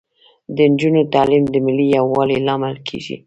[0.55, 3.15] د نجونو تعلیم د ملي یووالي لامل کیږي.